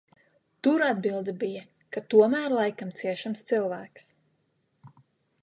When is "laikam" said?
2.57-2.95